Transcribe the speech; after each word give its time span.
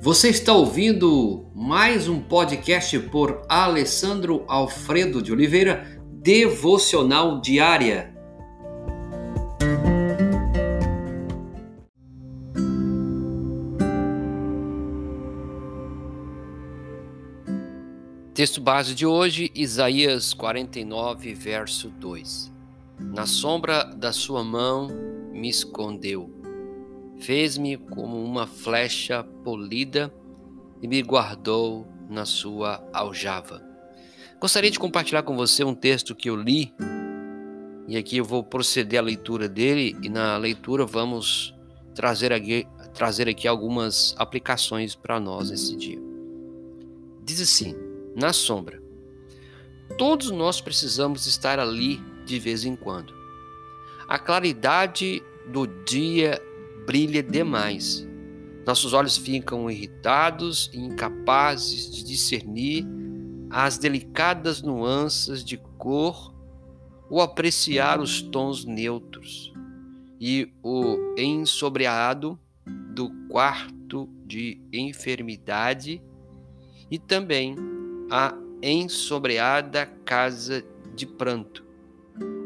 Você 0.00 0.28
está 0.28 0.52
ouvindo 0.52 1.50
mais 1.52 2.06
um 2.08 2.20
podcast 2.20 2.96
por 3.10 3.42
Alessandro 3.48 4.44
Alfredo 4.46 5.20
de 5.20 5.32
Oliveira, 5.32 6.00
Devocional 6.22 7.40
Diária. 7.40 8.14
Texto 18.32 18.60
base 18.60 18.94
de 18.94 19.04
hoje, 19.04 19.50
Isaías 19.52 20.32
49, 20.32 21.34
verso 21.34 21.90
2. 21.90 22.52
Na 23.00 23.26
sombra 23.26 23.82
da 23.82 24.12
sua 24.12 24.44
mão 24.44 24.88
me 25.32 25.48
escondeu 25.48 26.37
Fez-me 27.20 27.76
como 27.76 28.22
uma 28.22 28.46
flecha 28.46 29.24
polida 29.44 30.12
e 30.80 30.88
me 30.88 31.02
guardou 31.02 31.86
na 32.08 32.24
sua 32.24 32.82
aljava. 32.92 33.62
Gostaria 34.40 34.70
de 34.70 34.78
compartilhar 34.78 35.22
com 35.24 35.36
você 35.36 35.64
um 35.64 35.74
texto 35.74 36.14
que 36.14 36.30
eu 36.30 36.36
li, 36.36 36.72
e 37.88 37.96
aqui 37.96 38.18
eu 38.18 38.24
vou 38.24 38.44
proceder 38.44 39.00
à 39.00 39.02
leitura 39.02 39.48
dele, 39.48 39.96
e 40.02 40.08
na 40.08 40.36
leitura 40.36 40.86
vamos 40.86 41.54
trazer 41.94 42.32
aqui, 42.32 42.66
trazer 42.94 43.28
aqui 43.28 43.48
algumas 43.48 44.14
aplicações 44.16 44.94
para 44.94 45.18
nós 45.18 45.50
esse 45.50 45.76
dia. 45.76 45.98
Diz 47.24 47.40
assim: 47.40 47.74
na 48.14 48.32
sombra. 48.32 48.82
Todos 49.96 50.30
nós 50.30 50.60
precisamos 50.60 51.26
estar 51.26 51.58
ali 51.58 52.00
de 52.24 52.38
vez 52.38 52.64
em 52.64 52.76
quando. 52.76 53.14
A 54.06 54.18
claridade 54.18 55.22
do 55.48 55.66
dia 55.66 56.40
brilha 56.88 57.22
demais. 57.22 58.08
Nossos 58.66 58.94
olhos 58.94 59.18
ficam 59.18 59.70
irritados 59.70 60.70
e 60.72 60.78
incapazes 60.78 61.94
de 61.94 62.02
discernir 62.02 62.86
as 63.50 63.76
delicadas 63.76 64.62
nuances 64.62 65.44
de 65.44 65.58
cor 65.76 66.34
ou 67.10 67.20
apreciar 67.20 68.00
os 68.00 68.22
tons 68.22 68.64
neutros 68.64 69.52
e 70.18 70.50
o 70.62 71.14
ensobreado 71.18 72.40
do 72.94 73.10
quarto 73.28 74.08
de 74.24 74.58
enfermidade 74.72 76.00
e 76.90 76.98
também 76.98 77.54
a 78.10 78.34
ensobreada 78.62 79.84
casa 80.06 80.64
de 80.94 81.06
pranto, 81.06 81.62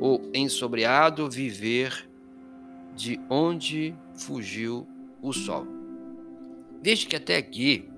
o 0.00 0.18
ensobreado 0.32 1.28
viver 1.28 2.09
de 2.94 3.20
onde 3.28 3.94
fugiu 4.14 4.86
o 5.22 5.32
sol. 5.32 5.66
Veja 6.82 7.06
que 7.06 7.16
até 7.16 7.36
aqui 7.36 7.88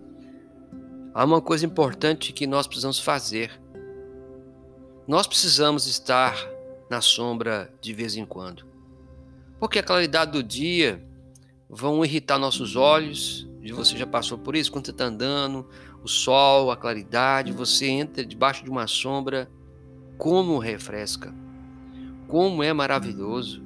há 1.14 1.24
uma 1.24 1.40
coisa 1.40 1.64
importante 1.64 2.32
que 2.32 2.46
nós 2.46 2.66
precisamos 2.66 2.98
fazer. 2.98 3.60
Nós 5.06 5.26
precisamos 5.26 5.86
estar 5.86 6.36
na 6.90 7.00
sombra 7.00 7.72
de 7.80 7.92
vez 7.92 8.16
em 8.16 8.24
quando. 8.24 8.66
Porque 9.58 9.78
a 9.78 9.82
claridade 9.82 10.32
do 10.32 10.42
dia 10.42 11.02
vão 11.68 12.04
irritar 12.04 12.38
nossos 12.38 12.76
olhos, 12.76 13.48
e 13.62 13.72
você 13.72 13.96
já 13.96 14.06
passou 14.06 14.36
por 14.36 14.56
isso, 14.56 14.70
quando 14.72 14.86
você 14.86 14.90
está 14.90 15.04
andando, 15.04 15.68
o 16.02 16.08
sol, 16.08 16.70
a 16.70 16.76
claridade, 16.76 17.52
você 17.52 17.86
entra 17.86 18.24
debaixo 18.26 18.64
de 18.64 18.70
uma 18.70 18.86
sombra, 18.86 19.48
como 20.18 20.58
refresca, 20.58 21.32
como 22.28 22.62
é 22.62 22.72
maravilhoso. 22.72 23.62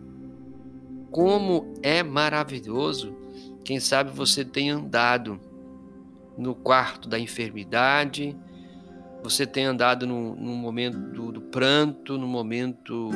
Como 1.17 1.72
é 1.83 2.03
maravilhoso, 2.03 3.17
quem 3.64 3.81
sabe 3.81 4.11
você 4.11 4.45
tem 4.45 4.69
andado 4.69 5.41
no 6.36 6.55
quarto 6.55 7.09
da 7.09 7.19
enfermidade, 7.19 8.36
você 9.22 9.47
tem 9.47 9.65
andado 9.65 10.06
no, 10.06 10.37
momento 10.37 10.99
do, 10.99 11.32
do 11.32 11.41
pranto, 11.41 12.19
no 12.19 12.27
momento 12.27 13.09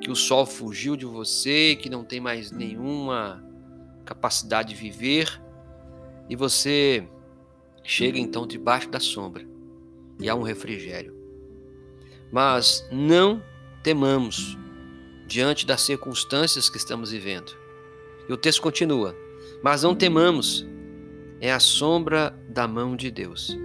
que 0.00 0.10
o 0.10 0.16
sol 0.16 0.46
fugiu 0.46 0.96
de 0.96 1.04
você, 1.04 1.76
que 1.76 1.90
não 1.90 2.02
tem 2.02 2.18
mais 2.18 2.50
nenhuma 2.50 3.44
capacidade 4.06 4.70
de 4.70 4.74
viver, 4.74 5.38
e 6.30 6.34
você 6.34 7.06
chega 7.82 8.18
então 8.18 8.46
debaixo 8.46 8.88
da 8.88 9.00
sombra 9.00 9.46
e 10.18 10.30
há 10.30 10.34
um 10.34 10.42
refrigério. 10.42 11.14
Mas 12.32 12.88
não 12.90 13.42
temamos, 13.82 14.56
diante 15.26 15.66
das 15.66 15.80
circunstâncias 15.82 16.68
que 16.68 16.76
estamos 16.76 17.10
vivendo. 17.10 17.56
E 18.28 18.32
o 18.32 18.36
texto 18.36 18.62
continua: 18.62 19.14
Mas 19.62 19.82
não 19.82 19.94
temamos, 19.94 20.66
é 21.40 21.52
a 21.52 21.60
sombra 21.60 22.36
da 22.48 22.66
mão 22.66 22.96
de 22.96 23.10
Deus. 23.10 23.56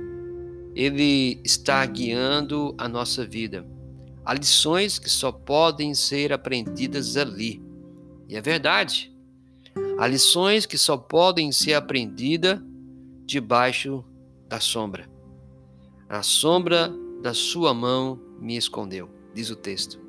Ele 0.76 1.42
está 1.44 1.86
guiando 1.86 2.76
a 2.78 2.88
nossa 2.88 3.26
vida. 3.26 3.66
Há 4.24 4.34
lições 4.34 5.00
que 5.00 5.10
só 5.10 5.32
podem 5.32 5.94
ser 5.94 6.32
aprendidas 6.32 7.18
ali. 7.18 7.62
E 8.28 8.36
é 8.36 8.42
verdade. 8.42 9.12
Há 9.98 10.08
lições 10.08 10.66
que 10.66 10.78
só 10.78 10.96
podem 10.96 11.52
ser 11.52 11.74
aprendidas 11.74 12.60
debaixo 13.26 14.04
da 14.48 14.60
sombra. 14.60 15.10
A 16.08 16.24
sombra 16.24 16.94
da 17.22 17.34
sua 17.34 17.74
mão 17.74 18.20
me 18.40 18.56
escondeu, 18.56 19.10
diz 19.34 19.50
o 19.50 19.56
texto. 19.56 20.09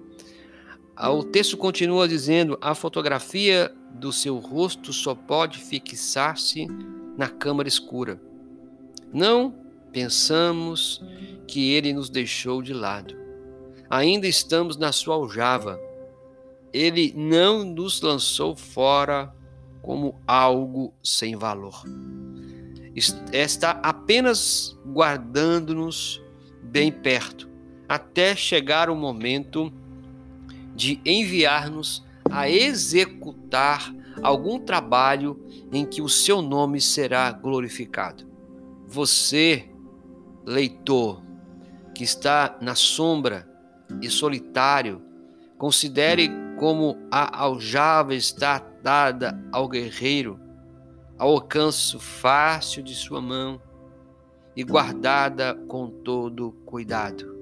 Ah, 0.97 1.11
o 1.11 1.25
texto 1.25 1.57
continua 1.57 2.07
dizendo: 2.07 2.59
a 2.61 2.75
fotografia 2.75 3.75
do 3.95 4.13
seu 4.13 4.39
rosto 4.39 4.93
só 4.93 5.15
pode 5.15 5.59
fixar-se 5.59 6.67
na 7.17 7.29
câmara 7.29 7.69
escura. 7.69 8.21
Não 9.13 9.55
pensamos 9.93 11.03
que 11.47 11.73
ele 11.73 11.93
nos 11.93 12.09
deixou 12.09 12.63
de 12.63 12.73
lado. 12.73 13.17
Ainda 13.89 14.27
estamos 14.27 14.77
na 14.77 14.93
sua 14.93 15.17
aljava. 15.17 15.81
Ele 16.73 17.13
não 17.17 17.65
nos 17.65 18.01
lançou 18.01 18.55
fora 18.55 19.35
como 19.83 20.21
algo 20.27 20.95
sem 21.03 21.35
valor. 21.35 21.83
Está 23.33 23.81
apenas 23.83 24.79
guardando-nos 24.87 26.23
bem 26.63 26.93
perto, 26.93 27.49
até 27.89 28.37
chegar 28.37 28.89
o 28.91 28.95
momento 28.95 29.73
de 30.75 31.01
enviar-nos 31.05 32.05
a 32.31 32.49
executar 32.49 33.95
algum 34.23 34.59
trabalho 34.59 35.39
em 35.73 35.85
que 35.85 36.03
o 36.03 36.09
seu 36.09 36.43
nome 36.43 36.81
será 36.81 37.31
glorificado. 37.33 38.25
Você, 38.87 39.69
leitor, 40.45 41.23
que 41.95 42.05
está 42.05 42.59
na 42.61 42.75
sombra 42.75 43.49
e 44.01 44.09
solitário, 44.09 45.03
considere 45.59 46.31
como 46.59 46.97
a 47.11 47.43
aljava 47.43 48.15
está 48.15 48.59
dada 48.83 49.39
ao 49.53 49.69
guerreiro, 49.69 50.39
ao 51.19 51.33
alcance 51.33 51.99
fácil 51.99 52.83
de 52.83 52.95
sua 52.95 53.21
mão 53.21 53.61
e 54.57 54.65
guardada 54.65 55.55
com 55.69 55.89
todo 55.89 56.53
cuidado. 56.65 57.39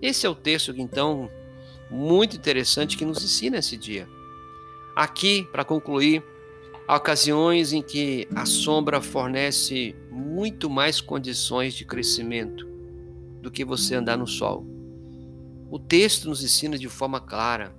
Esse 0.00 0.26
é 0.26 0.28
o 0.28 0.34
texto 0.34 0.72
que 0.72 0.82
então 0.82 1.28
muito 1.90 2.36
interessante 2.36 2.96
que 2.96 3.04
nos 3.04 3.22
ensina 3.22 3.58
esse 3.58 3.76
dia. 3.76 4.08
Aqui, 4.96 5.48
para 5.50 5.64
concluir, 5.64 6.22
há 6.86 6.96
ocasiões 6.96 7.72
em 7.72 7.82
que 7.82 8.28
a 8.34 8.46
sombra 8.46 9.00
fornece 9.00 9.94
muito 10.10 10.70
mais 10.70 11.00
condições 11.00 11.74
de 11.74 11.84
crescimento 11.84 12.66
do 13.40 13.50
que 13.50 13.64
você 13.64 13.94
andar 13.94 14.16
no 14.16 14.26
sol. 14.26 14.64
O 15.70 15.78
texto 15.78 16.28
nos 16.28 16.42
ensina 16.42 16.78
de 16.78 16.88
forma 16.88 17.20
clara. 17.20 17.74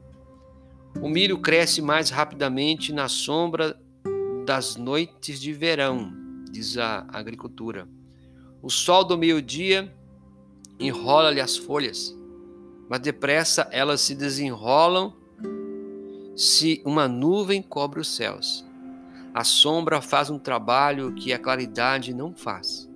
O 1.01 1.09
milho 1.09 1.39
cresce 1.39 1.81
mais 1.81 2.09
rapidamente 2.09 2.91
na 2.91 3.07
sombra 3.07 3.79
das 4.45 4.75
noites 4.75 5.39
de 5.39 5.51
verão, 5.53 6.13
diz 6.51 6.77
a 6.77 7.05
agricultura. 7.11 7.87
O 8.61 8.69
sol 8.69 9.03
do 9.03 9.17
meio-dia 9.17 9.93
enrola-lhe 10.79 11.41
as 11.41 11.57
folhas 11.57 12.15
mas 12.89 12.99
depressa 12.99 13.67
elas 13.71 14.01
se 14.01 14.15
desenrolam 14.15 15.13
se 16.35 16.81
uma 16.85 17.07
nuvem 17.07 17.61
cobre 17.61 17.99
os 17.99 18.15
céus. 18.15 18.65
A 19.33 19.43
sombra 19.43 20.01
faz 20.01 20.29
um 20.29 20.39
trabalho 20.39 21.13
que 21.13 21.33
a 21.33 21.39
claridade 21.39 22.13
não 22.13 22.33
faz. 22.33 22.89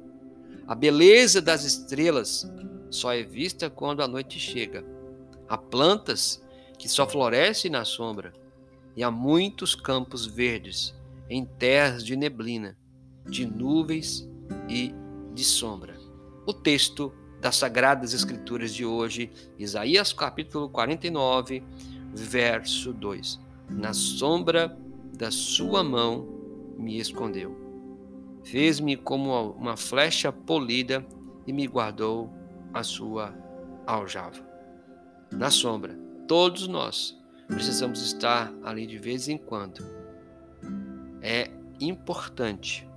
A 0.68 0.76
beleza 0.76 1.42
das 1.42 1.64
estrelas 1.64 2.50
só 2.90 3.14
é 3.14 3.24
vista 3.24 3.70
quando 3.70 4.02
a 4.02 4.08
noite 4.08 4.40
chega. 4.40 4.86
Há 5.48 5.58
plantas 5.58 6.42
que 6.78 6.88
só 6.88 7.08
florescem 7.08 7.70
na 7.70 7.84
sombra, 7.84 8.34
e 8.96 9.04
há 9.04 9.12
muitos 9.12 9.76
campos 9.76 10.26
verdes 10.26 10.94
em 11.30 11.46
terras 11.46 12.04
de 12.04 12.16
neblina, 12.16 12.78
de 13.26 13.46
nuvens 13.46 14.28
e 14.68 14.94
de 15.34 15.44
sombra. 15.44 15.98
O 16.46 16.54
texto 16.54 17.14
das 17.40 17.56
Sagradas 17.56 18.14
Escrituras 18.14 18.74
de 18.74 18.86
hoje, 18.86 19.32
Isaías 19.58 20.12
capítulo 20.12 20.70
49, 20.70 21.64
verso 22.14 22.92
2. 22.92 23.40
Na 23.70 23.94
sombra 23.94 24.78
da 25.18 25.32
sua 25.32 25.84
mão 25.84 26.28
me 26.78 27.00
escondeu. 27.00 27.68
fez-me 28.44 28.96
como 28.96 29.52
uma 29.52 29.78
flecha 29.78 30.32
polida 30.32 31.06
e 31.46 31.54
me 31.54 31.68
guardou 31.68 32.34
a 32.74 32.84
sua 32.84 33.34
aljava. 33.86 34.42
Na 35.32 35.52
sombra, 35.52 35.98
todos 36.28 36.68
nós 36.68 37.18
precisamos 37.48 38.02
estar 38.02 38.52
ali 38.64 38.88
de 38.88 38.98
vez 38.98 39.28
em 39.28 39.38
quando. 39.38 39.86
É 41.22 41.52
importante 41.80 42.89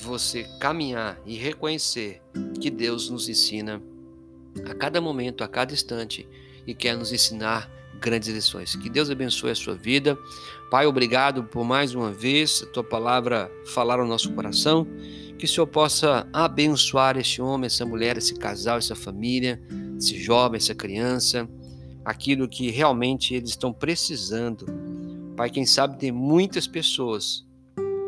você 0.00 0.44
caminhar 0.60 1.18
e 1.24 1.36
reconhecer 1.36 2.20
que 2.60 2.70
Deus 2.70 3.08
nos 3.10 3.28
ensina 3.28 3.82
a 4.64 4.74
cada 4.74 5.00
momento, 5.00 5.42
a 5.42 5.48
cada 5.48 5.72
instante 5.72 6.28
e 6.66 6.74
quer 6.74 6.96
nos 6.96 7.12
ensinar 7.12 7.70
grandes 8.00 8.28
lições. 8.28 8.76
Que 8.76 8.90
Deus 8.90 9.10
abençoe 9.10 9.50
a 9.50 9.54
sua 9.54 9.74
vida. 9.74 10.18
Pai, 10.70 10.86
obrigado 10.86 11.44
por 11.44 11.64
mais 11.64 11.94
uma 11.94 12.12
vez 12.12 12.62
a 12.62 12.66
tua 12.66 12.84
palavra 12.84 13.50
falar 13.66 13.98
ao 13.98 14.06
nosso 14.06 14.32
coração. 14.32 14.86
Que 15.38 15.46
o 15.46 15.48
Senhor 15.48 15.66
possa 15.66 16.28
abençoar 16.32 17.16
este 17.16 17.42
homem, 17.42 17.66
essa 17.66 17.84
mulher, 17.84 18.16
esse 18.16 18.34
casal, 18.34 18.78
essa 18.78 18.94
família, 18.94 19.60
esse 19.98 20.18
jovem, 20.18 20.56
essa 20.56 20.74
criança, 20.74 21.48
aquilo 22.04 22.48
que 22.48 22.70
realmente 22.70 23.34
eles 23.34 23.50
estão 23.50 23.72
precisando. 23.72 24.66
Pai, 25.36 25.50
quem 25.50 25.66
sabe 25.66 25.98
tem 25.98 26.12
muitas 26.12 26.66
pessoas 26.66 27.44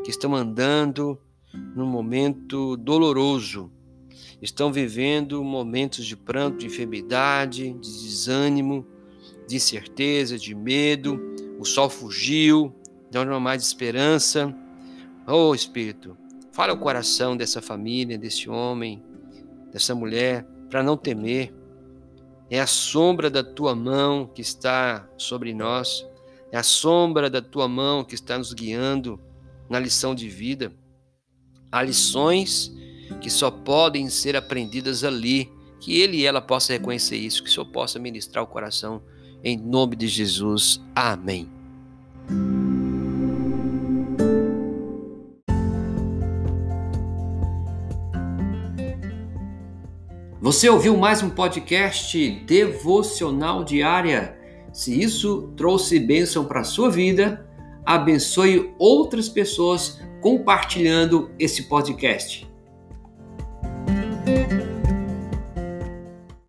que 0.04 0.10
estão 0.10 0.34
andando 0.34 1.18
num 1.74 1.86
momento 1.86 2.76
doloroso, 2.76 3.70
estão 4.40 4.72
vivendo 4.72 5.42
momentos 5.42 6.04
de 6.04 6.16
pranto, 6.16 6.58
de 6.58 6.66
enfermidade, 6.66 7.72
de 7.72 8.02
desânimo, 8.02 8.86
de 9.48 9.56
incerteza, 9.56 10.38
de 10.38 10.54
medo. 10.54 11.20
O 11.58 11.64
sol 11.64 11.88
fugiu, 11.88 12.74
não 13.12 13.34
há 13.34 13.40
mais 13.40 13.62
esperança. 13.62 14.54
Oh 15.26 15.54
Espírito, 15.54 16.16
fala 16.52 16.72
o 16.72 16.78
coração 16.78 17.36
dessa 17.36 17.62
família, 17.62 18.18
desse 18.18 18.48
homem, 18.48 19.02
dessa 19.72 19.94
mulher, 19.94 20.46
para 20.70 20.82
não 20.82 20.96
temer. 20.96 21.54
É 22.48 22.60
a 22.60 22.66
sombra 22.66 23.28
da 23.28 23.42
tua 23.42 23.74
mão 23.74 24.26
que 24.26 24.40
está 24.40 25.08
sobre 25.18 25.52
nós, 25.52 26.06
é 26.52 26.56
a 26.56 26.62
sombra 26.62 27.28
da 27.28 27.42
tua 27.42 27.66
mão 27.66 28.04
que 28.04 28.14
está 28.14 28.38
nos 28.38 28.52
guiando 28.52 29.20
na 29.68 29.80
lição 29.80 30.14
de 30.14 30.28
vida. 30.28 30.72
Há 31.76 31.82
lições 31.82 32.74
que 33.20 33.28
só 33.28 33.50
podem 33.50 34.08
ser 34.08 34.34
aprendidas 34.34 35.04
ali, 35.04 35.52
que 35.78 36.00
ele 36.00 36.16
e 36.16 36.24
ela 36.24 36.40
possam 36.40 36.74
reconhecer 36.74 37.16
isso, 37.16 37.42
que 37.42 37.50
o 37.50 37.52
Senhor 37.52 37.66
possa 37.66 37.98
ministrar 37.98 38.42
o 38.42 38.46
coração, 38.46 39.02
em 39.44 39.58
nome 39.58 39.94
de 39.94 40.08
Jesus. 40.08 40.80
Amém. 40.94 41.50
Você 50.40 50.70
ouviu 50.70 50.96
mais 50.96 51.22
um 51.22 51.28
podcast 51.28 52.30
devocional 52.46 53.62
diária? 53.62 54.38
Se 54.72 54.98
isso 54.98 55.52
trouxe 55.54 56.00
bênção 56.00 56.46
para 56.46 56.60
a 56.60 56.64
sua 56.64 56.90
vida, 56.90 57.46
abençoe 57.84 58.72
outras 58.78 59.28
pessoas 59.28 60.00
compartilhando 60.26 61.30
esse 61.38 61.68
podcast. 61.68 62.48